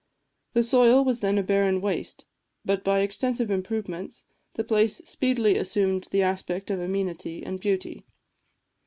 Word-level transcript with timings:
The 0.53 0.63
soil 0.63 1.05
was 1.05 1.19
then 1.19 1.37
a 1.37 1.43
barren 1.43 1.79
waste, 1.79 2.25
but 2.65 2.83
by 2.83 3.01
extensive 3.01 3.51
improvements 3.51 4.25
the 4.55 4.63
place 4.63 4.95
speedily 5.05 5.57
assumed 5.59 6.07
the 6.09 6.23
aspect 6.23 6.71
of 6.71 6.79
amenity 6.79 7.43
and 7.45 7.59
beauty. 7.59 8.07